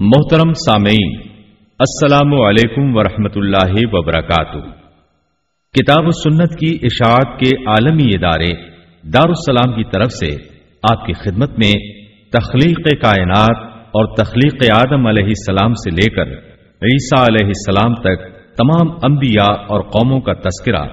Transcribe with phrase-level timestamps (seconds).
[0.00, 1.10] محترم سامعین،
[1.80, 4.58] السلام علیکم ورحمۃ اللہ وبرکاتہ۔
[5.74, 8.50] کتاب و سنت کی اشاعت کے عالمی ادارے
[9.04, 10.30] دارالسلام کی طرف سے
[10.92, 11.72] آپ کی خدمت میں
[12.32, 16.34] تخلیق کائنات اور تخلیق آدم علیہ السلام سے لے کر
[16.82, 20.84] عیسیٰ علیہ السلام تک تمام انبیاء اور قوموں کا تذکرہ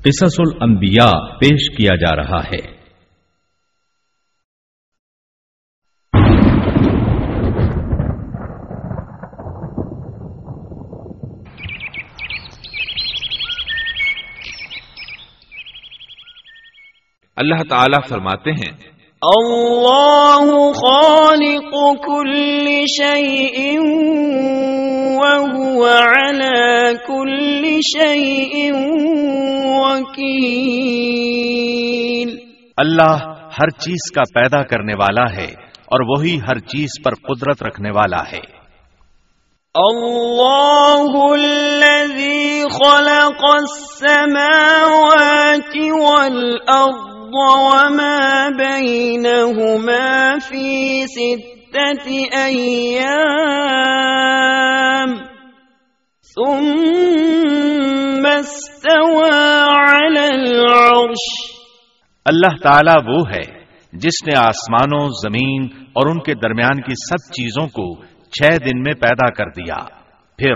[0.00, 2.79] قصص الانبیاء پیش کیا جا رہا ہے۔
[17.40, 18.72] اللہ تعالیٰ فرماتے ہیں۔
[19.22, 23.76] اللہ خالق كل شيء
[25.20, 28.70] وهو على كل شيء
[29.78, 32.36] وكيل
[32.76, 33.16] اللہ
[33.62, 35.54] ہر چیز کا پیدا کرنے والا ہے
[35.86, 38.60] اور وہی ہر چیز پر قدرت رکھنے والا ہے۔
[39.74, 53.40] اللہ الذي خلق السماوات والأرض وما بينهما في ستة أيام
[56.34, 61.50] ثم استوى على العرش۔
[62.24, 63.60] اللہ تعالیٰ وہ ہے
[63.92, 68.92] جس نے آسمانوں، زمین اور ان کے درمیان کی سب چیزوں کو چھ دن میں
[68.92, 69.84] پیدا کر دیا۔
[70.38, 70.52] پھر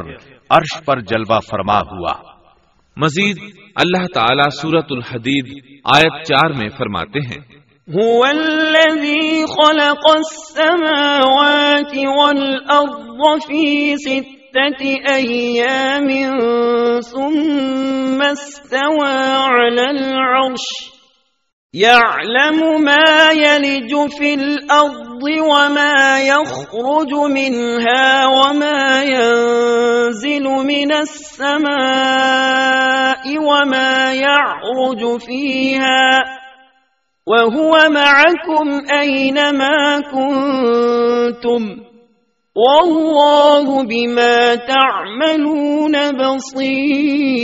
[0.50, 2.33] عرش پر جلوہ فرما ہوا۔
[2.96, 3.36] مزید
[3.74, 5.46] اللہ تعالی سورت الحدید
[5.84, 7.64] آیت چار میں فرماتے ہیں۔
[7.94, 16.08] هو الذي خلق السماوات والأرض في ستة أيام
[17.00, 20.93] ثم استوى على العرش.
[21.74, 31.64] يعلم ما يلج في الأرض وما يخرج منها وما ينزل من السماء
[33.38, 36.22] وما يعرج فيها
[37.26, 41.62] وهو معكم أينما كنتم
[42.54, 47.34] والله بما تعملون بصير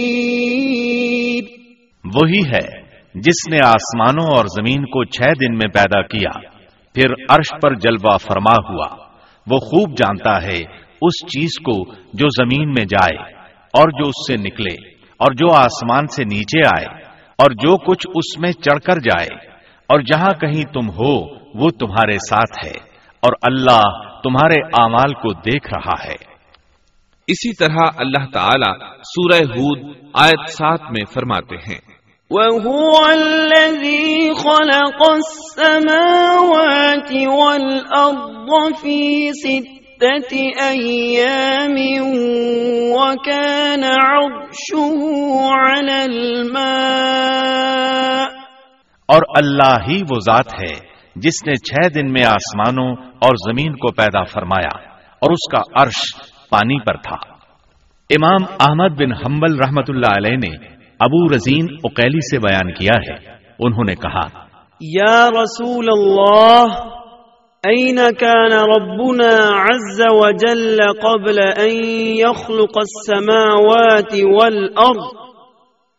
[2.14, 2.79] وہی ہے
[3.14, 6.40] جس نے آسمانوں اور زمین کو چھ دن میں پیدا کیا،
[6.94, 8.86] پھر عرش پر جلوہ فرما ہوا۔
[9.50, 10.58] وہ خوب جانتا ہے
[11.02, 16.06] اس چیز کو جو زمین میں جائے اور جو اس سے نکلے اور جو آسمان
[16.06, 17.02] سے نیچے آئے
[17.38, 19.50] اور جو کچھ اس میں چڑھ کر جائے۔
[19.88, 22.78] اور جہاں کہیں تم ہو، وہ تمہارے ساتھ ہے
[23.20, 23.80] اور اللہ
[24.22, 26.14] تمہارے اعمال کو دیکھ رہا ہے۔
[27.26, 31.99] اسی طرح اللہ تعالیٰ سورہ ہود آیت سات میں فرماتے ہیں۔
[32.32, 41.74] وهو الذي خلق السماوات والأرض في ستة أيام
[42.92, 45.02] وكان عرشه
[45.52, 48.26] على الماء.
[49.06, 50.74] اور اللہ ہی وہ ذات ہے
[51.16, 56.16] جس نے چھ دن میں آسمانوں اور زمین کو پیدا فرمایا اور اس کا عرش
[56.50, 57.16] پانی پر تھا۔
[58.10, 63.14] امام احمد بن حنبل رحمت اللہ علیہ نے ابو رزین اقیلی سے بیان کیا ہے۔
[63.58, 64.26] انہوں نے کہا،
[64.80, 66.66] یا رسول اللہ،
[67.68, 71.84] این كان ربنا عز وجل قبل ان
[72.16, 75.30] يخلق السماوات والارض؟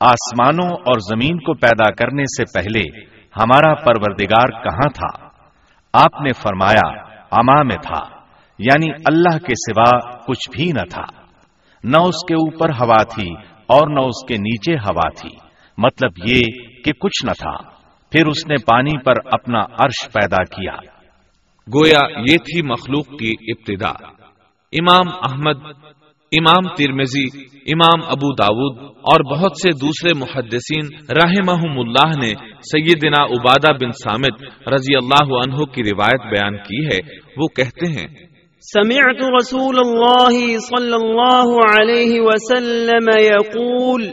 [0.00, 3.00] آسمانوں اور زمین کو پیدا کرنے سے پہلے
[3.43, 5.28] ہمارا پروردگار کہاں تھا؟
[5.93, 6.88] آپ نے فرمایا،
[7.31, 8.00] اما میں تھا
[8.59, 11.05] یعنی اللہ کے سوا کچھ بھی نہ تھا۔
[11.84, 13.33] نہ اس کے اوپر ہوا تھی
[13.67, 15.31] اور نہ اس کے نیچے ہوا تھی۔
[15.78, 16.43] مطلب یہ
[16.84, 17.56] کہ کچھ نہ تھا۔
[18.11, 20.98] پھر اس نے پانی پر اپنا عرش پیدا کیا۔
[21.75, 23.93] گویا یہ تھی مخلوق کی ابتدا۔
[24.73, 25.65] امام احمد،
[26.32, 27.25] امام ترمزی
[27.73, 32.31] امام ابو داود اور بہت سے دوسرے محدثین رحمہم اللہ نے
[32.61, 34.43] سیدنا عبادہ بن سامد
[34.73, 36.99] رضی اللہ عنہ کی روایت بیان کی ہے۔
[37.37, 38.09] وہ کہتے ہیں،
[38.61, 44.09] سمعت رسول اللہ صلی اللہ علیہ وسلم يقول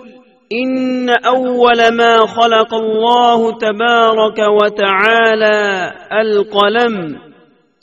[0.51, 7.24] ان اول ما خلق الله تبارك وتعالى القلم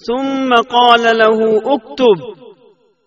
[0.07, 2.43] ثم قال له، اكتب.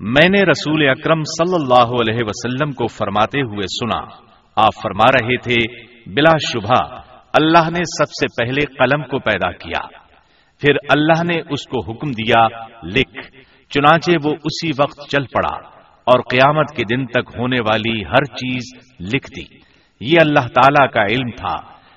[0.00, 4.00] میں نے رسول اکرم صلی اللہ علیہ وسلم کو فرماتے ہوئے سنا،
[4.56, 7.00] آپ فرما رہے تھے، بلا شبہ،
[7.32, 9.86] اللہ نے سب سے پہلے قلم کو پیدا کیا۔
[10.60, 12.46] پھر اللہ نے اس کو حکم دیا،
[12.82, 13.36] لکھ،
[13.70, 15.77] چنانچہ وہ اسی وقت چل پڑا۔
[16.08, 18.62] اور قیامت کے دن تک ہونے والی ہر چیز
[19.14, 19.58] لکھ دی۔
[20.00, 21.56] یہ اللہ تعالی کا علم تھا،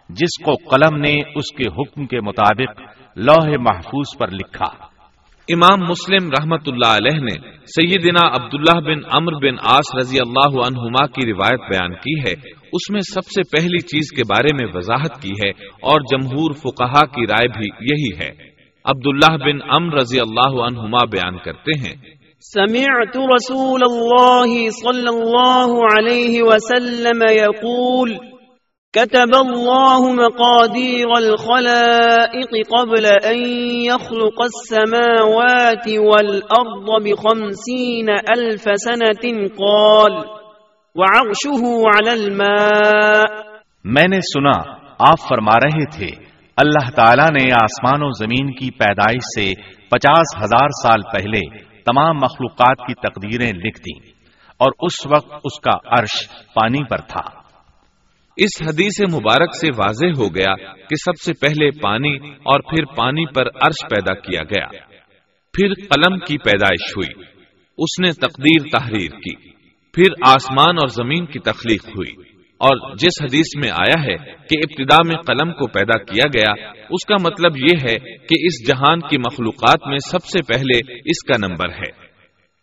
[0.10, 2.82] جس کو قلم نے اس کے حکم کے مطابق
[3.16, 4.92] لوح محفوظ پر لکھا۔
[5.50, 11.08] امام مسلم رحمت اللہ علیہ نے سیدنا عبداللہ بن امر بن آس رضی اللہ عنہما
[11.08, 12.34] کی روایت بیان کی ہے۔
[12.74, 17.06] اس میں سب سے پہلی چیز کے بارے میں وضاحت کی ہے اور جمہور فقہا
[17.06, 18.52] کی رائے بھی یہی ہے۔
[18.86, 26.44] عبداللہ بن امر رضی اللہ عنہما بیان کرتے ہیں سمعت رسول اللہ صلی اللہ علیہ
[26.44, 28.14] وسلم يقول،
[28.94, 33.44] كتب الله مقادير الخلائق قبل أن
[33.82, 40.14] يخلق السماوات والأرض بخمسين ألف سنة، قال،
[40.96, 43.24] وعرشه على الماء.
[43.84, 46.26] میں نے سنا، آپ فرما رہے تھے،
[46.58, 52.78] اللہ تعالیٰ نے آسمان و زمین کی پیدائش سے پچاس ہزار سال پہلے تمام مخلوقات
[52.88, 54.10] کی تقدیریں لکھ دیں
[54.58, 57.42] اور اس وقت اس کا عرش پانی پر تھا۔
[58.38, 63.26] اس حدیث مبارک سے واضح ہو گیا کہ سب سے پہلے پانی اور پھر پانی
[63.26, 64.68] پر عرش پیدا کیا گیا۔
[65.54, 67.24] پھر قلم کی پیدائش ہوئی۔
[67.78, 69.50] اس نے تقدیر تحریر کی۔
[69.94, 72.31] پھر آسمان اور زمین کی تخلیق ہوئی۔
[72.62, 77.06] اور جس حدیث میں آیا ہے کہ ابتدا میں قلم کو پیدا کیا گیا، اس
[77.08, 81.48] کا مطلب یہ ہے کہ اس جہان کی مخلوقات میں سب سے پہلے اس کا
[81.48, 82.12] نمبر ہے۔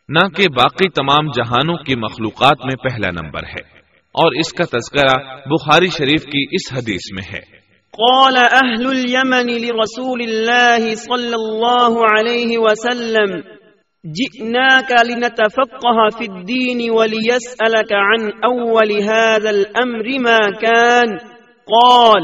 [0.09, 3.79] نہ کہ باقی تمام جہانوں کی مخلوقات میں پہلا نمبر ہے۔
[4.09, 7.59] اور اس کا تذکرہ بخاری شریف کی اس حدیث میں ہے۔
[7.93, 13.58] قال اهل اليمن لرسول الله صلى الله عليه وسلم
[14.05, 21.19] جئناك لنتفقه في الدين وليسألك عن أول هذا الأمر ما كان.
[21.67, 22.23] قال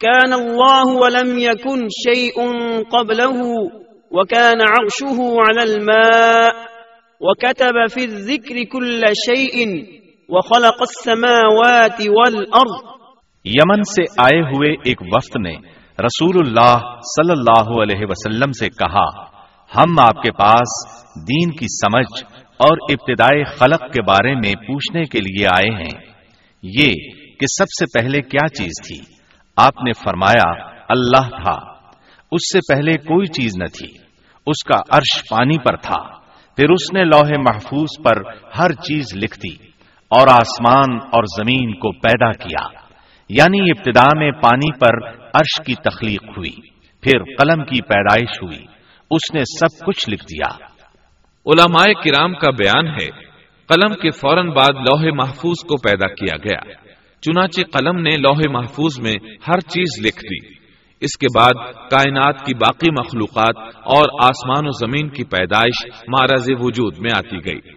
[0.00, 2.34] كان الله ولم يكن شيء
[2.82, 3.40] قبله،
[4.10, 6.54] وكان عرشه على الماء،
[7.20, 9.84] وكتب في الذكر كل شيء،
[10.28, 12.98] وخلق السماوات والارض
[13.44, 15.56] یمن سے آئے ہوئے ایک وفد نے
[16.04, 19.27] رسول اللہ صلی اللہ علیہ وسلم سے کہا
[19.76, 25.18] ہم آپ کے پاس دین کی سمجھ اور ابتدائی خلق کے بارے میں پوچھنے کے
[25.18, 26.12] لیے آئے ہیں۔
[26.62, 26.92] یہ
[27.40, 29.14] کہ سب سے پہلے کیا چیز تھی؟
[29.56, 30.50] آپ نے فرمایا،
[30.88, 31.56] اللہ تھا۔
[32.32, 33.86] اس سے پہلے کوئی چیز نہ تھی۔
[34.46, 36.18] اس کا عرش پانی پر تھا۔
[36.56, 38.22] پھر اس نے لوہے محفوظ پر
[38.58, 39.54] ہر چیز لکھ دی
[40.08, 42.66] اور آسمان اور زمین کو پیدا کیا۔
[43.28, 46.56] یعنی ابتدا میں پانی پر عرش کی تخلیق ہوئی،
[47.00, 48.77] پھر قلم کی پیدائش ہوئی۔
[49.10, 50.54] اس نے سب کچھ لکھ دیا۔
[51.46, 53.08] علماء کرام کا بیان ہے،
[53.68, 56.72] قلم کے فوراً بعد لوہے محفوظ کو پیدا کیا گیا۔
[57.20, 59.14] چنانچہ قلم نے لوہے محفوظ میں
[59.48, 60.58] ہر چیز لکھ دی۔
[61.00, 66.98] اس کے بعد کائنات کی باقی مخلوقات اور آسمان و زمین کی پیدائش مہاراج وجود
[66.98, 67.72] میں آتی گئی۔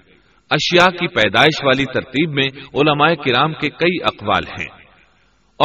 [0.49, 4.80] اشیاء کی پیدائش والی ترتیب میں علماء کرام کے کئی اقوال ہیں۔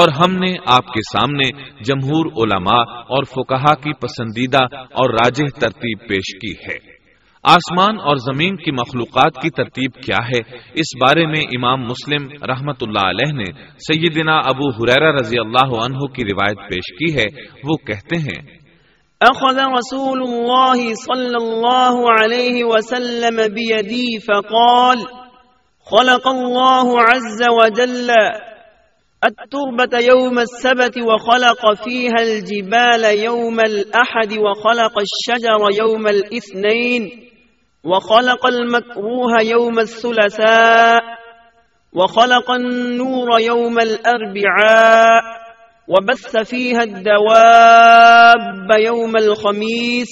[0.01, 5.99] اور ہم نے آپ کے سامنے جمہور علماء اور فکہ کی پسندیدہ اور راجہ ترتیب
[6.09, 6.97] پیش کی ہے۔
[7.43, 12.77] آسمان اور زمین کی مخلوقات کی ترتیب کیا ہے؟ اس بارے میں امام مسلم رحمت
[12.83, 17.77] اللہ علیہ نے سیدنا ابو حریرہ رضی اللہ عنہ کی روایت پیش کی ہے۔ وہ
[17.77, 18.57] کہتے ہیں
[19.25, 24.99] أخذ رسول الله صلى الله عليه وسلم بيدي فقال،
[25.91, 28.11] خلق الله عز وجل
[29.27, 37.31] التربة يوم السبت وخلق فيها الجبال يوم الأحد وخلق الشجر يوم الاثنين
[37.85, 41.03] وخلق المكروه يوم الثلاثاء
[41.93, 45.23] وخلق النور يوم الأربعاء
[45.89, 50.09] وبث فيها الدواب يوم الخميس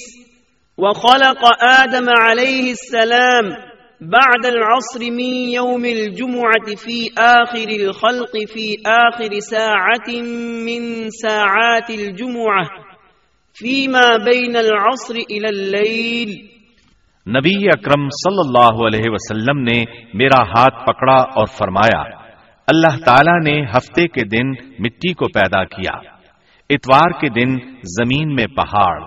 [0.77, 3.74] وخلق آدم عليه السلام
[4.13, 10.09] بعد العصر من يوم الجمعة في آخر الخلق في آخر ساعة
[10.65, 12.65] من ساعات الجمعة
[13.59, 16.29] فيما بين العصر إلى الليل.
[17.27, 19.83] نبی اکرم صلی اللہ علیہ وسلم نے
[20.13, 22.01] میرا ہاتھ پکڑا اور فرمایا،
[22.67, 25.97] اللہ تعالی نے ہفتے کے دن مٹی کو پیدا کیا۔
[26.69, 29.03] اتوار کے دن زمین میں پہاڑ،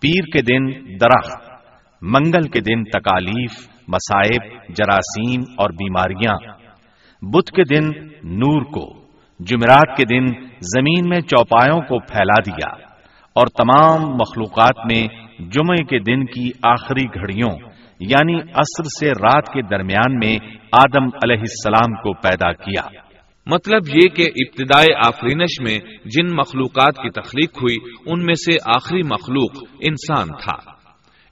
[0.00, 1.50] پیر کے دن درخت،
[2.02, 6.58] منگل کے دن تکالیف مسائب جراثیم اور بیماریاں۔
[7.22, 8.98] بدھ کے دن نور کو،
[9.40, 10.26] جمعرات کے دن
[10.60, 12.86] زمین میں چوپایوں کو پھیلا دیا
[13.32, 17.58] اور تمام مخلوقات میں جمعے کے دن کی آخری گھڑیوں
[18.00, 20.38] یعنی عصر سے رات کے درمیان میں
[20.72, 23.00] آدم علیہ السلام کو پیدا کیا۔
[23.46, 27.76] مطلب یہ کہ ابتدائے آفرینش میں جن مخلوقات کی تخلیق ہوئی،
[28.06, 30.77] ان میں سے آخری مخلوق انسان تھا۔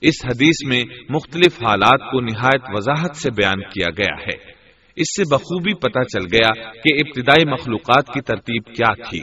[0.01, 4.57] اس حدیث میں مختلف حالات کو نہایت وضاحت سے بیان کیا گیا ہے۔
[4.97, 9.21] اس سے بخوبی پتا چل گیا کہ ابتدائی مخلوقات کی ترتیب کیا تھی۔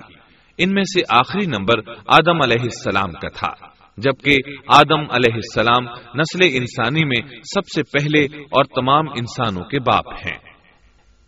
[0.57, 4.35] ان میں سے آخری نمبر آدم علیہ السلام کا تھا، جبکہ
[4.67, 5.83] آدم علیہ السلام
[6.15, 10.37] نسل انسانی میں سب سے پہلے اور تمام انسانوں کے باپ ہیں۔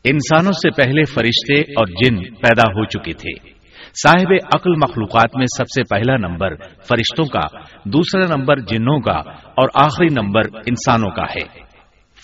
[0.03, 3.54] انسانوں سے پہلے فرشتے اور جن پیدا ہو چکے تھے۔
[4.03, 9.69] صاحب عقل مخلوقات میں سب سے پہلا نمبر فرشتوں کا، دوسرا نمبر جنوں کا، اور
[9.73, 11.65] آخری نمبر انسانوں کا ہے۔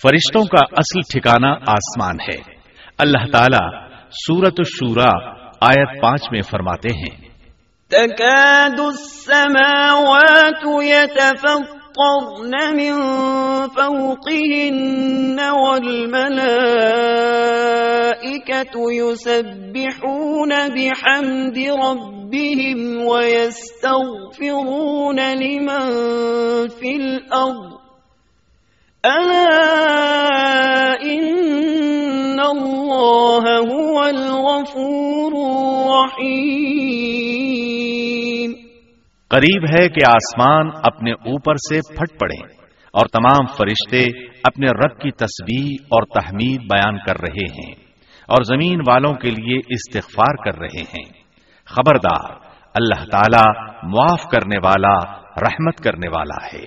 [0.02, 2.54] فرشتوں کا اصل ٹھکانہ آسمان ہے۔
[2.98, 7.32] اللہ تعالی سورت الشورا آیت پانچ میں فرماتے ہیں۔
[7.88, 10.66] تكاد السماوات
[11.92, 12.94] يتفطرن من
[13.68, 16.32] فوقهن والملائكة
[18.92, 24.40] يسبحون بحمد ربهم ويستغفرون
[25.34, 25.88] لمن
[26.68, 27.72] في الأرض
[29.04, 29.52] ألا
[31.02, 36.82] إن الله هو الغفور الرحيم
[39.32, 42.46] قریب ہے کہ آسمان اپنے اوپر سے پھٹ پڑے
[42.92, 47.74] اور تمام فرشتے اپنے رب کی تسبیح اور تحمید بیان کر رہے ہیں
[48.28, 51.12] اور زمین والوں کے لیے استغفار کر رہے ہیں۔
[51.66, 52.30] خبردار،
[52.74, 56.64] اللہ تعالی معاف کرنے والا، رحمت کرنے والا ہے۔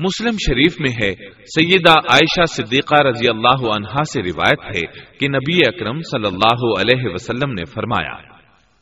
[0.00, 5.58] مسلم شریف میں ہے، سیدہ عائشہ صدیقہ رضی اللہ عنہا سے روایت ہے کہ نبی
[5.66, 8.29] اکرم صلی اللہ علیہ وسلم نے فرمایا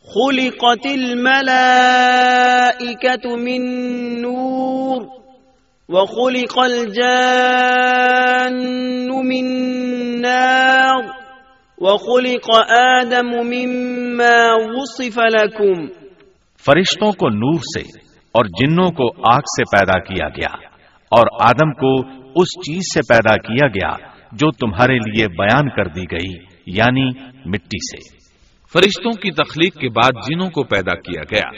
[0.08, 0.86] خلقت
[3.26, 3.62] من
[4.20, 5.02] نور
[5.88, 8.56] وخلق الجان
[9.26, 9.46] من
[10.20, 11.02] نار
[11.78, 15.86] وخلق آدم مما وصف لكم.
[16.64, 17.82] فرشتوں کو نور سے
[18.32, 20.68] اور جنوں کو آگ سے پیدا کیا گیا
[21.10, 22.00] اور آدم کو
[22.40, 26.34] اس چیز سے پیدا کیا گیا جو تمہارے لیے بیان کر دی گئی
[26.66, 27.10] یعنی
[27.44, 28.17] مٹی سے۔
[28.72, 31.50] فرشتوں کی تخلیق کے بعد جنوں کو پیدا کیا گیا۔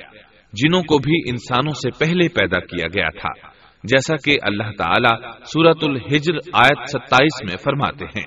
[0.52, 3.50] جنوں کو بھی انسانوں سے پہلے پیدا کیا گیا تھا۔
[3.84, 8.26] جیسا کہ اللہ تعالی سورت الحجر آیت ستائیس میں فرماتے ہیں۔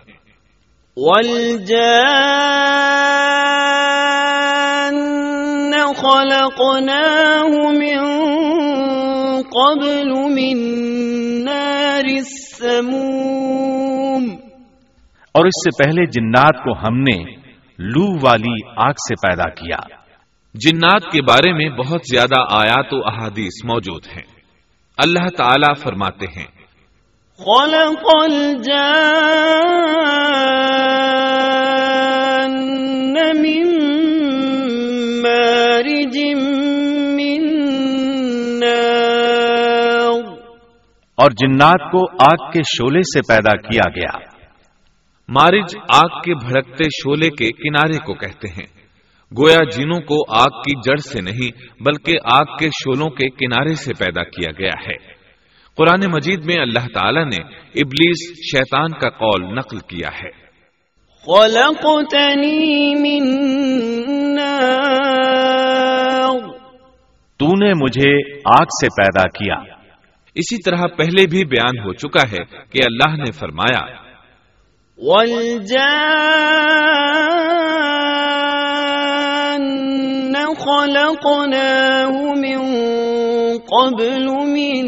[9.42, 10.58] قبل من
[11.46, 14.36] نار السموم۔
[15.32, 17.43] اور اس سے پہلے جنات کو ہم نے
[17.86, 19.78] لو والی آگ سے پیدا کیا۔
[20.54, 24.24] جنات کے بارے میں بہت زیادہ آیات و احادیث موجود ہیں۔
[24.98, 26.48] اللہ تعالی فرماتے ہیں۔
[27.38, 28.94] خلق الجان
[33.42, 33.68] من
[35.22, 36.18] مارج
[41.16, 44.33] اور جنات کو آگ کے شولے سے پیدا کیا گیا۔
[45.28, 48.66] مارج آگ کے بھڑکتے شولے کے کنارے کو کہتے ہیں۔
[49.38, 53.92] گویا جنوں کو آگ کی جڑ سے نہیں بلکہ آگ کے شولوں کے کنارے سے
[54.00, 55.14] پیدا کیا گیا ہے۔
[55.76, 60.44] قرآن مجید میں اللہ تعالی نے ابلیس شیطان کا قول نقل کیا ہے۔
[62.96, 66.48] من نار۔
[67.38, 69.56] تو نے مجھے آگ سے پیدا کیا۔
[70.36, 74.03] اسی طرح پہلے بھی بیان ہو چکا ہے کہ اللہ نے فرمایا
[83.58, 84.86] قبل من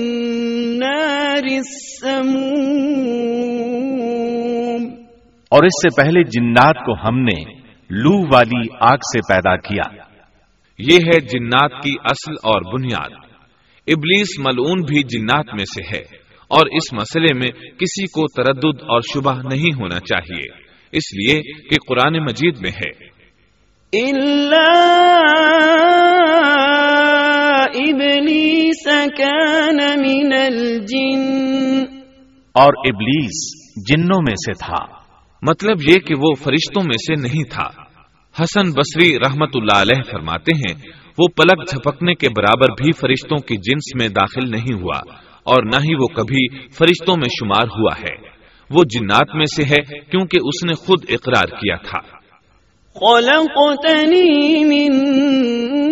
[0.80, 2.26] نار السموم.
[5.50, 7.54] اور اس سے پہلے جنات کو ہم نے
[7.90, 10.02] لو والی آگ سے پیدا کیا۔
[10.80, 13.10] یہ ہے جنات کی اصل اور بنیاد۔
[13.88, 19.02] ابلیس ملعون بھی جنات میں سے ہے۔ اور اس مسئلے میں کسی کو تردد اور
[19.02, 23.16] شبہ نہیں ہونا چاہیے۔ اس لیے کہ قرآن مجید میں ہے۔
[27.80, 31.84] ابلیس من الجن۔
[32.52, 33.52] اور ابلیس
[33.90, 34.86] جنوں میں سے تھا۔
[35.42, 37.86] مطلب یہ کہ وہ فرشتوں میں سے نہیں تھا۔
[38.44, 43.58] حسن بصری رحمت اللہ علیہ فرماتے ہیں وہ پلک جھپکنے کے برابر بھی فرشتوں کی
[43.58, 48.36] جنس میں داخل نہیں ہوا۔ اور نہ ہی وہ کبھی فرشتوں میں شمار ہوا ہے۔
[48.70, 52.00] وہ جنات میں سے ہے کیونکہ اس نے خود اقرار کیا تھا۔
[54.64, 54.92] من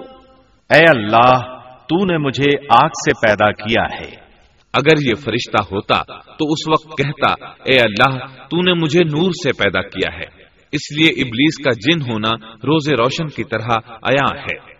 [0.73, 1.57] اے اللہ
[1.89, 4.27] تو نے مجھے آگ سے پیدا کیا ہے۔
[4.73, 9.51] اگر یہ فرشتہ ہوتا تو اس وقت کہتا اے اللہ تو نے مجھے نور سے
[9.63, 14.76] پیدا کیا ہے۔ اس لیے ابلیس کا جن ہونا روز روشن کی طرح عیا ہے۔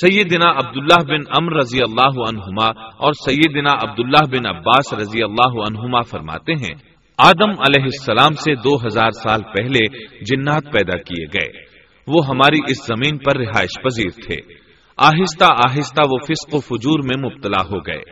[0.00, 6.00] سیدنا عبداللہ بن امر رضی اللہ عنہما اور سیدنا عبداللہ بن عباس رضی اللہ عنہما
[6.00, 6.74] فرماتے ہیں،
[7.18, 11.62] آدم علیہ السلام سے دو ہزار سال پہلے جنات پیدا کیے گئے۔
[12.06, 14.54] وہ ہماری اس زمین پر رہائش پذیر تھے۔
[14.96, 18.02] آہستہ آہستہ وہ فسق و فجور میں مبتلا ہو گئے۔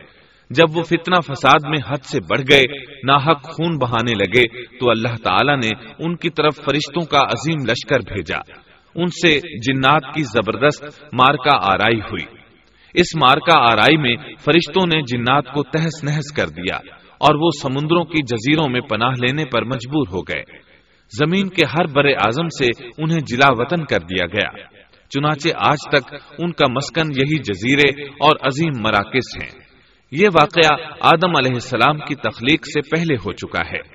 [0.49, 5.15] جب وہ فتنہ فساد میں حد سے بڑھ گئے، ناحق خون بہانے لگے، تو اللہ
[5.23, 8.64] تعالی نے ان کی طرف فرشتوں کا عظیم لشکر بھیجا۔
[8.95, 12.25] ان سے جنات کی زبردست مارکا آرائی ہوئی۔
[12.93, 16.75] اس مارکا آرائی میں فرشتوں نے جنات کو تہس نہس کر دیا
[17.17, 20.43] اور وہ سمندروں کی جزیروں میں پناہ لینے پر مجبور ہو گئے۔
[21.19, 24.63] زمین کے ہر برے اعظم سے انہیں جلا وطن کر دیا گیا۔
[25.09, 29.65] چنانچہ آج تک ان کا مسکن یہی جزیرے اور عظیم مراکز ہیں۔
[30.11, 33.94] یہ واقعہ آدم علیہ السلام کی تخلیق سے پہلے ہو چکا ہے۔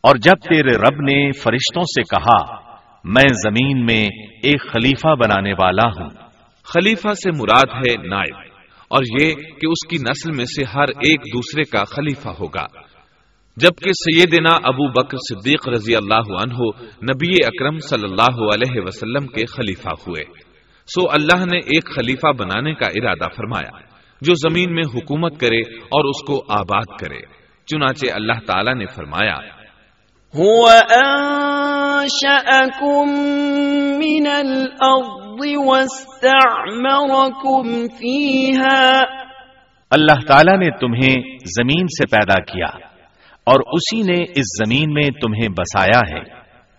[0.00, 2.54] اور جب تیرے رب نے فرشتوں سے کہا
[3.04, 4.08] میں زمین میں
[4.42, 6.29] ایک خلیفہ بنانے والا ہوں
[6.70, 8.36] خلیفہ سے مراد ہے نائب،
[8.90, 12.66] اور یہ کہ اس کی نسل میں سے ہر ایک دوسرے کا خلیفہ ہوگا۔
[13.56, 16.68] جبکہ سیدنا ابو بکر صدیق رضی اللہ عنہ
[17.02, 20.22] نبی اکرم صلی اللہ علیہ وسلم کے خلیفہ ہوئے۔
[20.88, 23.70] سو اللہ نے ایک خلیفہ بنانے کا ارادہ فرمایا،
[24.22, 27.20] جو زمین میں حکومت کرے اور اس کو آباد کرے۔
[27.68, 29.36] چنانچہ اللہ تعالی نے فرمایا
[33.98, 37.64] من الأرض واستعمركم
[37.98, 39.00] فيها
[39.90, 42.86] اللہ تعالیٰ نے تمہیں زمین سے پیدا کیا
[43.44, 46.20] اور اسی نے اس زمین میں تمہیں بسایا ہے۔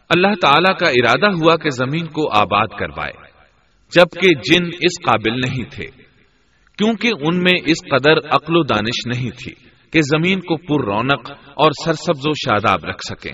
[0.10, 3.14] اللہ تعالیٰ کا ارادہ ہوا کہ زمین کو آباد کروائے
[3.96, 5.86] جبکہ جن اس قابل نہیں تھے
[6.78, 11.32] کیونکہ ان میں اس قدر عقل و دانش نہیں تھی۔ کہ زمین کو پر رونق
[11.32, 13.34] اور سرسبز و شاداب رکھ سکیں۔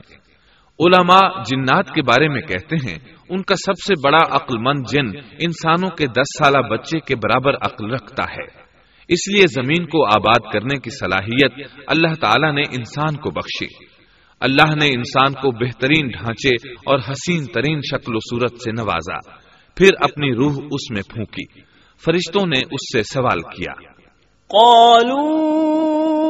[0.80, 5.20] علماء جنات کے بارے میں کہتے ہیں، ان کا سب سے بڑا عقل مند جن
[5.40, 8.68] انسانوں کے دس سالہ بچے کے برابر عقل رکھتا ہے۔
[9.08, 13.86] اس لیے زمین کو آباد کرنے کی صلاحیت اللہ تعالی نے انسان کو بخشی۔
[14.40, 19.32] اللہ نے انسان کو بہترین ڈھانچے اور حسین ترین شکل و صورت سے نوازا۔
[19.76, 21.62] پھر اپنی روح اس میں پھونکی۔
[22.06, 23.74] فرشتوں نے اس سے سوال کیا۔
[24.48, 26.27] قالوا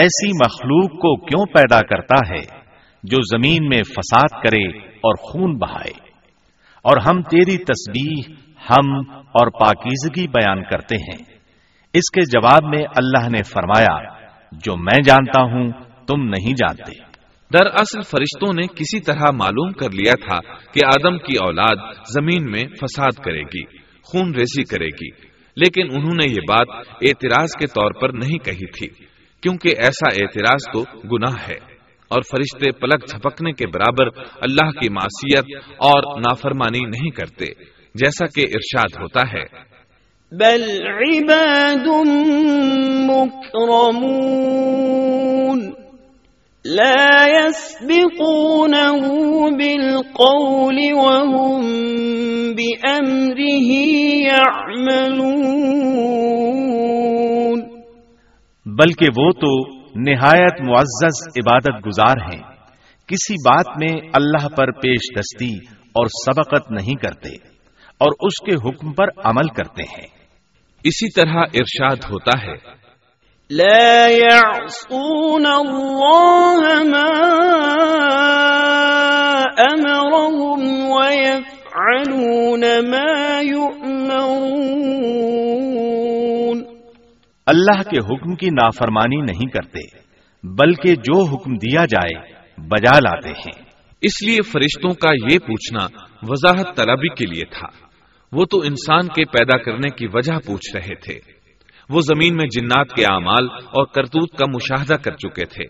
[0.00, 2.66] ایسی مخلوق کو کیوں پیدا کرتا ہے
[3.02, 5.92] جو زمین میں فساد کرے اور خون بہائے؟
[6.82, 8.32] اور ہم تیری تسبیح،
[8.70, 11.36] ہم اور پاکیزگی بیان کرتے ہیں۔
[11.94, 15.70] اس کے جواب میں اللہ نے فرمایا، جو میں جانتا ہوں،
[16.06, 16.98] تم نہیں جانتے۔
[17.52, 20.38] دراصل فرشتوں نے کسی طرح معلوم کر لیا تھا
[20.72, 21.76] کہ آدم کی اولاد
[22.14, 23.64] زمین میں فساد کرے گی،
[24.04, 25.10] خون ریزی کرے گی،
[25.56, 26.68] لیکن انہوں نے یہ بات
[27.02, 29.05] اعتراض کے طور پر نہیں کہی تھی۔
[29.46, 31.56] کیونکہ ایسا اعتراض تو گناہ ہے
[32.08, 34.08] اور فرشتے پلک جھپکنے کے برابر
[34.40, 37.46] اللہ کی معصیت اور نافرمانی نہیں کرتے،
[37.94, 39.76] جیسا کہ ارشاد ہوتا ہے۔
[40.32, 41.88] بل عباد
[46.64, 51.70] لا يسبقونه بالقول وهم
[52.50, 56.75] بأمره يعملون۔
[58.78, 62.42] بلکہ وہ تو نہایت معزز عبادت گزار ہیں۔
[63.06, 67.28] کسی بات میں اللہ پر پیش دستی اور سبقت نہیں کرتے
[67.98, 70.06] اور اس کے حکم پر عمل کرتے ہیں۔
[70.84, 72.86] اسی طرح ارشاد ہوتا ہے۔
[73.50, 77.22] لا يعصون الله ما
[79.72, 84.75] أمرهم ويفعلون ما يؤمرون۔
[87.46, 89.98] اللہ کے حکم کی نافرمانی نہیں کرتے،
[90.42, 93.62] بلکہ جو حکم دیا جائے، بجا لاتے ہیں۔
[94.00, 95.86] اس لیے فرشتوں کا یہ پوچھنا
[96.22, 97.66] وضاحت طلبی کے لیے تھا۔
[98.32, 101.18] وہ تو انسان کے پیدا کرنے کی وجہ پوچھ رہے تھے۔
[101.90, 105.64] وہ زمین میں جنات کے اعمال اور کرتوت کا مشاہدہ کر چکے تھے۔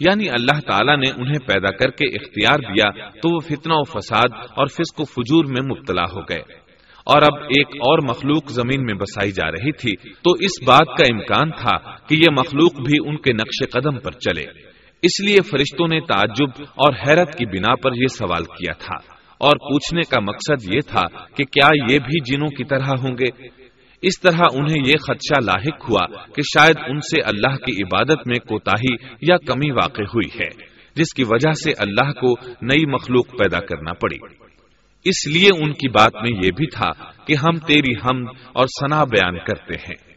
[0.00, 4.28] یعنی اللہ تعالیٰ نے انہیں پیدا کر کے اختیار دیا تو وہ فتنہ و فساد
[4.32, 6.65] اور فسق و فجور میں مبتلا ہو گئے۔
[7.06, 11.14] اور اب ایک اور مخلوق زمین میں بسائی جا رہی تھی، تو اس بات کا
[11.14, 14.44] امکان تھا کہ یہ مخلوق بھی ان کے نقش قدم پر چلے۔
[15.02, 19.50] اس لیے فرشتوں نے تعجب اور حیرت کی بنا پر یہ سوال کیا تھا۔ اور
[19.50, 21.02] پوچھنے کا مقصد یہ تھا
[21.36, 23.46] کہ کیا یہ بھی جنوں کی طرح ہوں گے؟
[24.02, 28.38] اس طرح انہیں یہ خدشہ لاحق ہوا کہ شاید ان سے اللہ کی عبادت میں
[28.48, 30.48] کوتاہی یا کمی واقع ہوئی ہے،
[30.96, 34.45] جس کی وجہ سے اللہ کو نئی مخلوق پیدا کرنا پڑی۔
[35.08, 36.90] اس لیے ان کی بات میں یہ بھی تھا
[37.26, 40.16] کہ ہم تیری ہم اور سنا بیان کرتے ہیں۔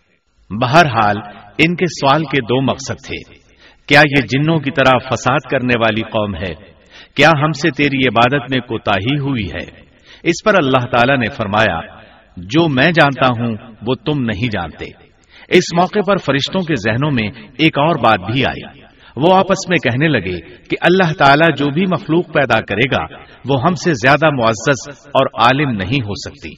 [0.61, 1.15] بہرحال،
[1.57, 3.33] ان کے سوال کے دو مقصد تھے۔
[3.87, 6.53] کیا یہ جنوں کی طرح فساد کرنے والی قوم ہے؟
[7.15, 9.81] کیا ہم سے تیری عبادت میں کوتاہی ہوئی ہے؟
[10.23, 11.81] اس پر اللہ تعالی نے فرمایا،
[12.37, 13.55] جو میں جانتا ہوں،
[13.87, 14.85] وہ تم نہیں جانتے۔
[15.47, 19.77] اس موقع پر فرشتوں کے ذہنوں میں ایک اور بات بھی آئی۔ وہ آپس میں
[19.77, 23.17] کہنے لگے کہ اللہ تعالیٰ جو بھی مخلوق پیدا کرے گا،
[23.49, 26.51] وہ ہم سے زیادہ معزز اور عالم نہیں ہو سکتی۔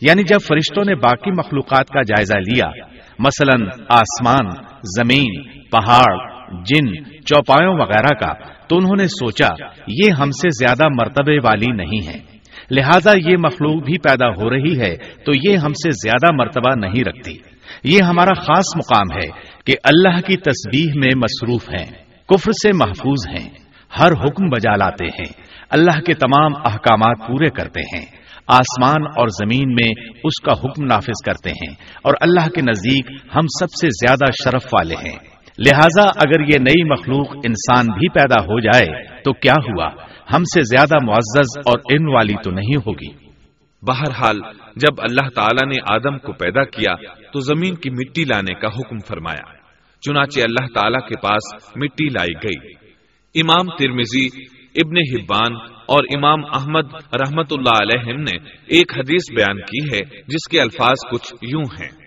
[0.00, 2.68] یعنی جب فرشتوں نے باقی مخلوقات کا جائزہ لیا،
[3.18, 4.50] مثلا آسمان،
[4.82, 6.28] زمین، پہاڑ،
[6.64, 8.32] جن، چوپایوں وغیرہ کا،
[8.66, 9.48] تو انہوں نے سوچا،
[9.88, 12.36] یہ ہم سے زیادہ مرتبے والی نہیں ہے
[12.70, 17.04] لہذا یہ مخلوق بھی پیدا ہو رہی ہے، تو یہ ہم سے زیادہ مرتبہ نہیں
[17.04, 22.70] رکھتی۔ یہ ہمارا خاص مقام ہے کہ اللہ کی تسبیح میں مصروف ہیں، کفر سے
[22.76, 23.50] محفوظ ہیں،
[23.98, 25.32] ہر حکم بجا لاتے ہیں،
[25.70, 28.06] اللہ کے تمام احکامات پورے کرتے ہیں۔
[28.48, 33.46] آسمان اور زمین میں اس کا حکم نافذ کرتے ہیں اور اللہ کے نزدیک ہم
[33.60, 35.18] سب سے زیادہ شرف والے ہیں۔
[35.58, 39.88] لہذا اگر یہ نئی مخلوق انسان بھی پیدا ہو جائے تو کیا ہوا؟
[40.34, 43.26] ہم سے زیادہ معزز اور علم والی تو نہیں ہوگی۔
[43.82, 44.38] بہرحال،
[44.76, 46.94] جب اللہ تعالیٰ نے آدم کو پیدا کیا
[47.36, 49.52] تو زمین کی مٹی لانے کا حکم فرمایا،
[50.00, 52.74] چنانچہ اللہ تعالیٰ کے پاس مٹی لائی گئی۔
[53.40, 54.26] امام ترمیزی
[54.74, 55.54] ابن حبان
[55.88, 61.10] اور امام احمد رحمت اللہ علیہ نے ایک حدیث بیان کی ہے، جس کے الفاظ
[61.12, 62.06] کچھ یوں ہیں۔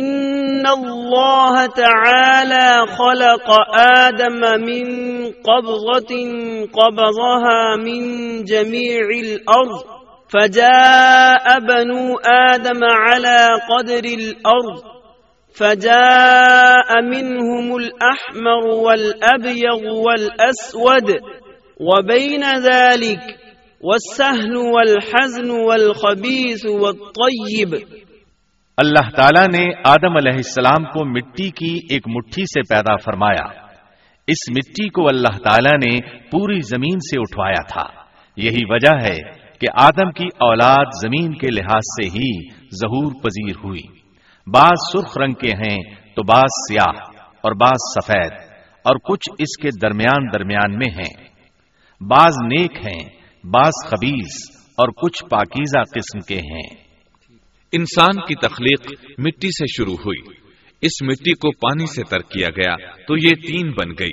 [0.00, 6.28] إن الله تعالى خلق آدم من قبضة
[6.66, 8.00] قبضها من
[8.44, 14.94] جميع الأرض فجاء بنو آدم على قدر الأرض،
[15.58, 21.10] فجاء منهم الأحمر والأبيض والأسود،
[21.80, 23.20] وبين ذلك
[23.82, 27.74] والسهل والحزن والخبيث والطيب.
[28.76, 33.46] اللہ تعالیٰ نے آدم علیہ السلام کو مٹی کی ایک مٹھی سے پیدا فرمایا۔
[34.26, 37.86] اس مٹی کو اللہ تعالیٰ نے پوری زمین سے اٹھوایا تھا۔
[38.36, 43.82] یہی وجہ ہے کہ آدم کی اولاد زمین کے لحاظ سے ہی ظہور پذیر ہوئی۔
[44.46, 48.32] بعض سرخ رنگ کے ہیں تو بعض سیاہ اور بعض سفید
[48.84, 51.28] اور کچھ اس کے درمیان درمیان میں ہیں۔
[52.00, 53.08] بعض نیک ہیں،
[53.44, 56.84] بعض خبیز اور کچھ پاکیزہ قسم کے ہیں۔
[57.72, 60.34] انسان کی تخلیق مٹی سے شروع ہوئی۔
[60.80, 62.76] اس مٹی کو پانی سے تر کیا گیا
[63.08, 64.12] تو یہ تین بن گئی۔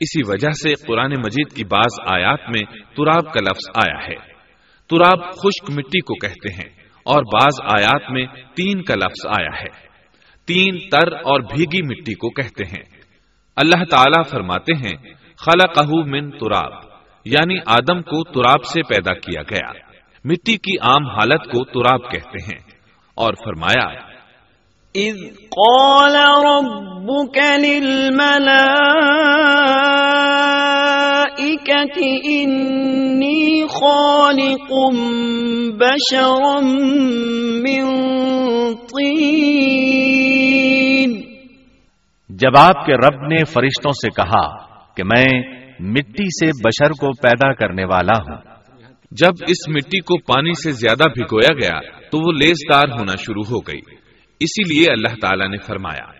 [0.00, 4.29] اسی وجہ سے قرآن مجید کی بعض آیات میں تراب کا لفظ آیا ہے۔
[4.90, 6.68] تراب خشک مٹی کو کہتے ہیں
[7.04, 8.26] اور بعض آیات میں
[8.56, 9.68] تین کا لفظ آیا ہے۔
[10.46, 12.82] تین تر اور بھیگی مٹی کو کہتے ہیں۔
[13.56, 16.72] اللہ تعالی فرماتے ہیں خلقہ من تراب
[17.24, 19.72] یعنی آدم کو تراب سے پیدا کیا گیا۔
[20.24, 22.58] مٹی کی عام حالت کو تراب کہتے ہیں۔
[23.14, 24.10] اور فرمایا،
[24.94, 29.79] اذ قال ربك للملائكة
[31.88, 34.72] إني خالق
[35.74, 36.60] بشرا
[37.60, 37.86] من
[38.74, 39.80] طين۔
[42.28, 44.56] جب آپ کے رب نے فرشتوں سے کہا
[44.94, 45.26] کہ میں
[45.80, 48.36] مٹی سے بشر کو پیدا کرنے والا ہوں،
[49.10, 53.44] جب اس مٹی کو پانی سے زیادہ بھگویا گیا تو وہ لیس دار ہونا شروع
[53.50, 53.80] ہو گئی۔
[54.40, 56.19] اسی لیے اللہ تعالی نے فرمایا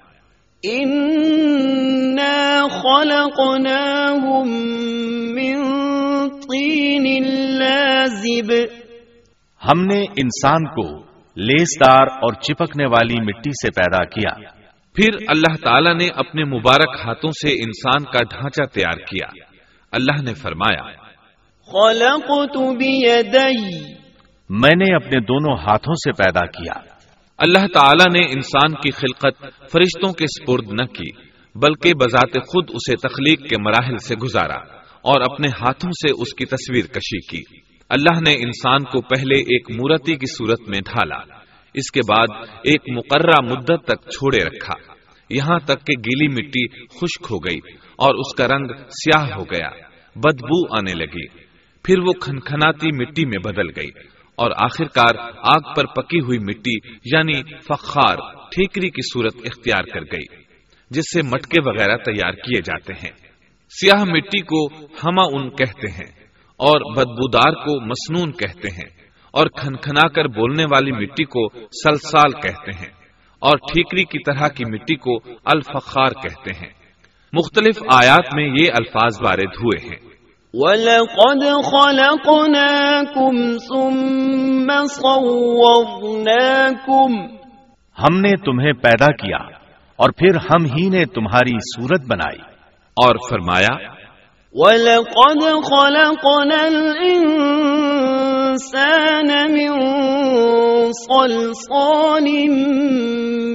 [9.69, 10.99] ہم نے انسان کو
[11.37, 14.51] لیس دار اور چپکنے والی مٹی سے پیدا کیا۔
[14.95, 19.45] پھر اللہ تعالیٰ نے اپنے مبارک ہاتھوں سے انسان کا ڈھانچہ تیار کیا۔
[19.93, 20.83] اللہ نے فرمایا
[21.73, 23.95] خلقت بیدی
[24.51, 27.00] میں نے اپنے دونوں ہاتھوں سے پیدا کیا۔
[27.41, 31.11] اللہ تعالیٰ نے انسان کی خلقت فرشتوں کے سپرد نہ کی،
[31.55, 34.57] بلکہ بذات خود اسے تخلیق کے مراحل سے گزارا
[35.03, 39.71] اور اپنے ہاتھوں سے اس کی تصویر کشی کی۔ اللہ نے انسان کو پہلے ایک
[39.71, 41.35] مورتی کی صورت میں ڈھالا،
[41.75, 42.27] اس کے بعد
[42.65, 44.75] ایک مقررہ مدت تک چھوڑے رکھا۔
[45.31, 47.59] یہاں تک کہ گیلی مٹی خشک ہو گئی
[47.97, 49.69] اور اس کا رنگ سیاہ ہو گیا،
[50.17, 51.27] بدبو آنے لگی۔
[51.85, 56.77] پھر وہ کھنکھناتی مٹی میں بدل گئی۔ اور آخر کار آگ پر پکی ہوئی مٹی
[57.05, 58.17] یعنی فخار،
[58.51, 60.43] ٹھیکری کی صورت اختیار کر گئی،
[60.91, 63.11] جس سے مٹکے وغیرہ تیار کیے جاتے ہیں۔
[63.71, 64.67] سیاہ مٹی کو
[65.05, 66.11] ہما ان کہتے ہیں
[66.57, 69.01] اور بدبودار کو مسنون کہتے ہیں
[69.33, 72.93] اور کھنکھنا کر بولنے والی مٹی کو سلسال کہتے ہیں
[73.39, 76.73] اور ٹھیکری کی طرح کی مٹی کو الفخار کہتے ہیں۔
[77.33, 80.20] مختلف آیات میں یہ الفاظ وارد ہوئے ہیں۔
[80.55, 87.29] وَلَقَدْ خَلَقْنَاكُمْ ثُمَّ صَوَّرْنَاكُمْ
[87.99, 89.39] ہم نے تمہیں پیدا کیا
[89.97, 92.39] اور پھر ہم ہی نے تمہاری صورت بنائی۔
[92.97, 93.77] اور فرمایا
[94.53, 102.49] وَلَقَدْ خَلَقْنَا الْإِنسَانَ مِنْ صَلْصَالٍ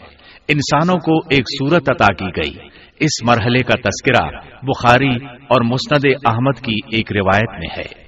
[0.47, 2.67] انسانوں کو ایک صورت عطا کی گئی۔
[2.99, 4.29] اس مرحلے کا تذکرہ
[4.63, 8.02] بخاری اور مسند احمد کی ایک روایت میں ہے۔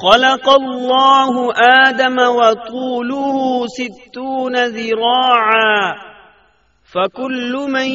[0.00, 1.52] خلق الله
[1.88, 5.94] آدم وطوله ستون ذراعا
[6.94, 7.88] فكل من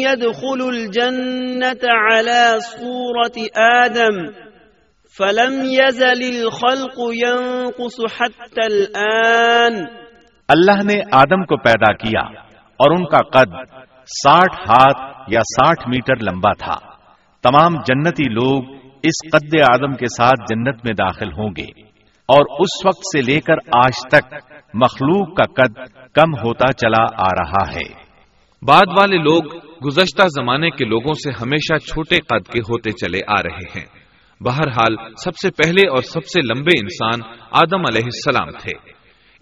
[0.00, 4.32] يدخل الجنة على صورة آدم
[5.18, 9.84] فلم يزل الخلق ينقص حتى الآن
[10.48, 12.20] اللہ نے آدم کو پیدا کیا
[12.80, 13.52] اور ان کا قد
[14.06, 16.76] ساٹھ ہاتھ یا ساٹھ میٹر لمبا تھا۔
[17.44, 21.82] تمام جنتی لوگ اس قد آدم کے ساتھ جنت میں داخل ہوں گے
[22.28, 24.34] اور اس وقت سے لے کر آج تک
[24.74, 25.76] مخلوق کا قد
[26.14, 28.02] کم ہوتا چلا آ رہا ہے۔
[28.62, 33.42] بعد والے لوگ گزشتہ زمانے کے لوگوں سے ہمیشہ چھوٹے قد کے ہوتے چلے آ
[33.42, 34.02] رہے ہیں۔
[34.40, 38.90] بہرحال سب سے پہلے اور سب سے لمبے انسان آدم علیہ السلام تھے۔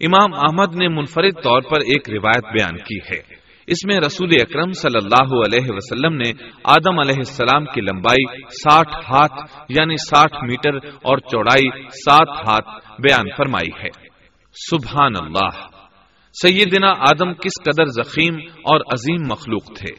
[0.07, 3.30] امام احمد نے منفرد طور پر ایک روایت بیان کی ہے۔
[3.71, 6.31] اس میں رسول اکرم صلی اللہ علیہ وسلم نے
[6.63, 13.25] آدم علیہ السلام کی لمبائی ساٹھ ہاتھ یعنی ساٹھ میٹر اور چوڑائی سات ہاتھ بیان
[13.37, 13.89] فرمائی ہے۔
[14.53, 15.67] سبحان اللہ۔
[16.33, 19.95] سیدنا آدم کس قدر زخیم اور عظیم مخلوق تھے۔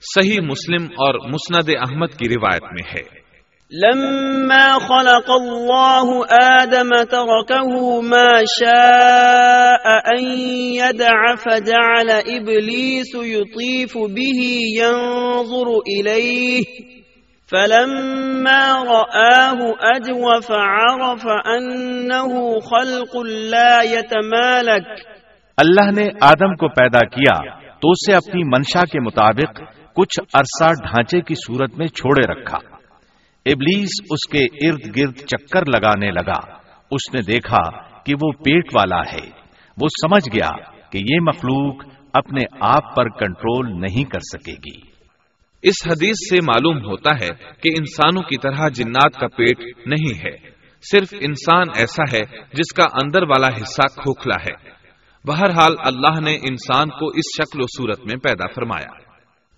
[0.00, 3.23] صحیح مسلم اور مسند احمد کی روایت میں ہے۔
[3.70, 10.24] لما خلق الله آدم تركه ما شاء أن
[10.74, 14.40] يدع فجعل إبليس يطيف به
[14.80, 16.64] ينظر إليه
[17.46, 19.58] فلما رآه
[19.96, 23.16] أجوف عرف أنه خلق
[23.50, 25.04] لا يتمالك
[25.58, 27.40] اللہ نے آدم کو پیدا کیا
[27.80, 29.60] تو اسے اپنی منشا کے مطابق
[29.94, 32.73] کچھ عرصہ ڈھانچے کی صورت میں چھوڑے رکھا۔
[33.46, 36.52] ابلیس اس کے ارد گرد چکر لگانے لگا۔
[36.90, 37.70] اس نے دیکھا
[38.02, 39.30] کہ وہ پیٹ والا ہے۔
[39.82, 40.50] وہ سمجھ گیا
[40.90, 44.80] کہ یہ مخلوق اپنے آپ پر کنٹرول نہیں کر سکے گی۔
[45.62, 47.28] اس حدیث سے معلوم ہوتا ہے
[47.62, 50.54] کہ انسانوں کی طرح جنات کا پیٹ نہیں ہے۔
[50.92, 54.74] صرف انسان ایسا ہے جس کا اندر والا حصہ کھوکھلا ہے۔
[55.28, 58.94] بہرحال اللہ نے انسان کو اس شکل و صورت میں پیدا فرمایا۔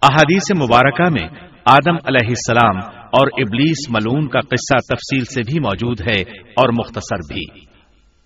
[0.03, 6.01] احادیث مبارکہ میں آدم علیہ السلام اور ابلیس ملون کا قصہ تفصیل سے بھی موجود
[6.01, 7.61] ہے اور مختصر بھی۔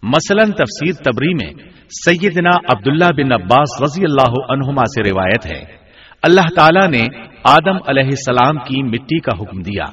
[0.03, 1.69] مثلا تفسیر تبری میں
[2.07, 5.77] سیدنا عبداللہ بن عباس رضی اللہ عنہما سے روایت ہے۔
[6.23, 7.07] اللہ تعالی نے
[7.45, 9.85] آدم علیہ السلام کی مٹی کا حکم دیا۔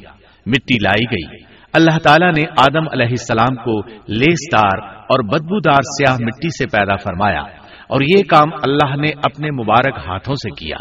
[0.46, 6.50] مٹی لائی گئی۔ اللہ تعالیٰ نے آدم علیہ السلام کو لیسدار اور بدبودار سیاہ مٹی
[6.50, 7.42] سے پیدا فرمایا
[7.88, 10.78] اور یہ کام اللہ نے اپنے مبارک ہاتھوں سے کیا۔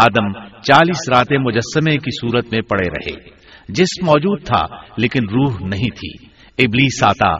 [0.00, 0.32] آدم
[0.62, 3.30] چالیس راتیں مجسمے کی صورت میں پڑے رہے۔
[3.68, 6.26] جس موجود تھا، لیکن روح نہیں تھی۔
[6.64, 7.32] ابلیس آتا،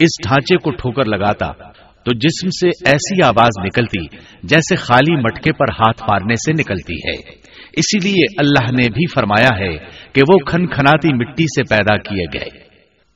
[0.00, 1.52] اس ڈھانچے کو ٹھوکر لگاتا،
[2.04, 7.42] تو جسم سے ایسی آواز نکلتی جیسے خالی مٹکے پر ہاتھ مارنے سے نکلتی ہے۔
[7.76, 9.76] اسی لیے اللہ نے بھی فرمایا ہے
[10.12, 12.72] کہ وہ کھن کھناتی مٹی سے پیدا کیے گئے۔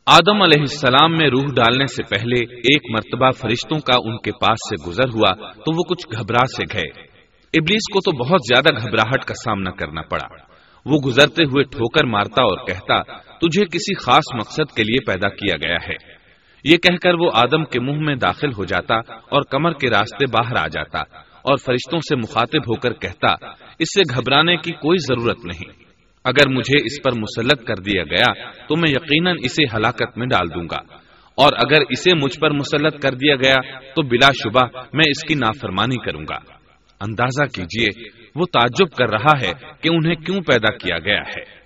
[0.06, 4.58] آدم علیہ السلام میں روح ڈالنے سے پہلے ایک مرتبہ فرشتوں کا ان کے پاس
[4.70, 7.15] سے گزر ہوا تو وہ کچھ گھبرا سے گئے۔
[7.58, 10.34] ابلیس کو تو بہت زیادہ گھبراہٹ کا سامنا کرنا پڑا۔
[10.84, 13.02] وہ گزرتے ہوئے ٹھوکر مارتا اور کہتا،
[13.38, 16.16] تجھے کسی خاص مقصد کے لیے پیدا کیا گیا ہے۔
[16.64, 20.26] یہ کہہ کر وہ آدم کے منہ میں داخل ہو جاتا اور کمر کے راستے
[20.26, 23.32] باہر آ جاتا اور فرشتوں سے مخاطب ہو کر کہتا،
[23.78, 25.86] اس سے گھبرانے کی کوئی ضرورت نہیں۔
[26.24, 30.48] اگر مجھے اس پر مسلط کر دیا گیا تو میں یقیناً اسے ہلاکت میں ڈال
[30.54, 30.94] دوں گا۔
[31.34, 35.34] اور اگر اسے مجھ پر مسلط کر دیا گیا تو بلا شبہ میں اس کی
[35.34, 36.55] نافرمانی کروں گا۔
[37.00, 41.56] اندازہ کیجیے، وہ تعجب کر رہا ہے کہ انہیں کیوں پیدا کیا گیا ہے۔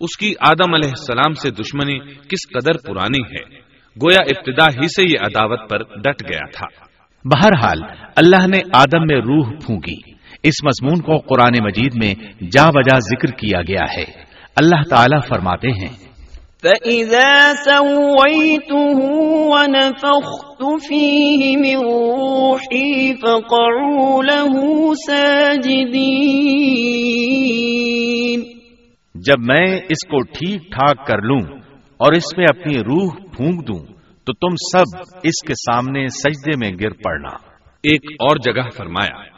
[0.00, 3.58] اس کی آدم علیہ السلام سے دشمنی کس قدر پرانی ہے؟
[4.02, 6.66] گویا ابتدا ہی سے یہ عداوت پر ڈٹ گیا تھا۔
[7.24, 7.78] بہرحال،
[8.16, 12.14] اللہ نے آدم میں روح پھونکی۔ اس مضمون کو قرآن مجید میں
[12.52, 14.04] جا بجا ذکر کیا گیا ہے۔
[14.56, 16.01] اللہ تعالی فرماتے ہیں
[16.62, 18.98] فَإِذَا سَوَّيْتُهُ
[19.52, 25.82] وَنَفَخْتُ فِيهِ مِن رُوحِي فَقَعُوا لَهُ سَاجِدِينَ
[29.14, 31.40] جب میں اس کو ٹھیک ٹھاک کر لوں
[31.96, 33.84] اور اس میں اپنی روح پھونک دوں
[34.26, 37.36] تو تم سب اس کے سامنے سجدے میں گر پڑنا۔
[37.82, 39.31] ایک اور جگہ فرمایا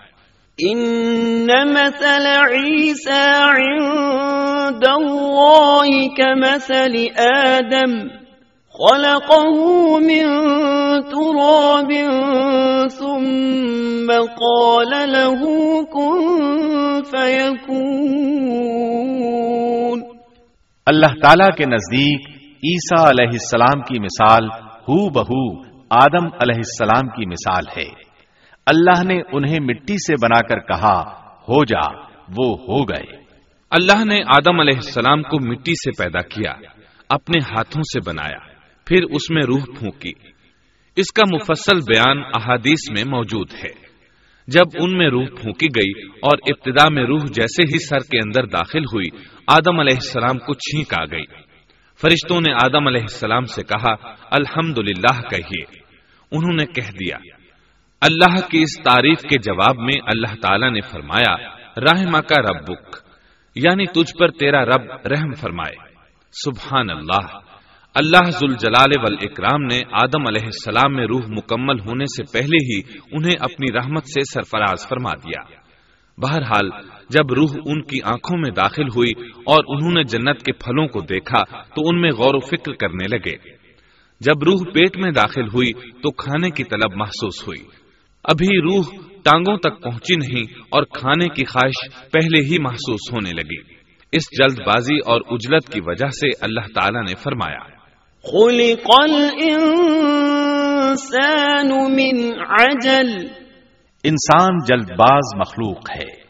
[0.59, 8.09] ان مثل عيسى عند الله كمثل آدم
[8.71, 9.57] خلقه
[9.99, 10.25] من
[11.03, 11.91] تراب
[12.89, 15.41] ثم قال له
[15.83, 18.15] كن فيكون
[20.87, 22.31] اللہ تعالی کے نزدیک
[22.71, 24.47] عیسیٰ علیہ السلام کی مثال
[24.89, 25.45] ہو بہو
[25.91, 28.04] آدم علیہ السلام کی مثال ہے۔
[28.67, 31.97] اللہ نے انہیں مٹی سے بنا کر کہا، ہو جا،
[32.37, 33.17] وہ ہو گئے۔
[33.71, 36.53] اللہ نے آدم علیہ السلام کو مٹی سے پیدا کیا،
[37.09, 38.39] اپنے ہاتھوں سے بنایا،
[38.85, 40.13] پھر اس میں روح پھونکی۔
[40.97, 43.85] اس کا مفصل بیان احادیث میں موجود ہے۔
[44.49, 48.47] جب ان میں روح پھونکی گئی اور ابتدا میں روح جیسے ہی سر کے اندر
[48.47, 51.27] داخل ہوئی، آدم علیہ السلام کو چھینک آ گئی۔
[52.01, 53.95] فرشتوں نے آدم علیہ السلام سے کہا
[54.31, 55.63] الحمد للہ کہیے۔
[56.33, 57.34] انہوں نے کہہ دیا
[58.01, 61.37] اللہ کی اس تعریف کے جواب میں اللہ تعالی نے فرمایا
[61.77, 62.97] رحم کا ربک
[63.55, 65.95] یعنی تجھ پر تیرا رب رحم فرمائے۔
[66.33, 67.39] سبحان اللہ۔
[67.95, 73.37] اللہ ذوالجلال والاکرام نے آدم علیہ السلام میں روح مکمل ہونے سے پہلے ہی انہیں
[73.41, 75.43] اپنی رحمت سے سرفراز فرما دیا۔
[76.19, 76.71] بہرحال،
[77.11, 81.01] جب روح ان کی آنکھوں میں داخل ہوئی اور انہوں نے جنت کے پھلوں کو
[81.01, 83.37] دیکھا، تو ان میں غور و فکر کرنے لگے۔
[84.21, 87.84] جب روح پیٹ میں داخل ہوئی، تو کھانے کی طلب محسوس ہوئی۔
[88.25, 88.85] ابھی روح
[89.25, 93.75] ٹانگوں تک پہنچی نہیں اور کھانے کی خواہش پہلے ہی محسوس ہونے لگی۔
[94.13, 97.75] اس جلد بازی اور اجلت کی وجہ سے اللہ تعالی نے فرمایا
[98.23, 99.65] خلق الانسان
[101.69, 103.29] من عجل۔
[104.05, 106.24] انسان جلد باز مخلوق ہے۔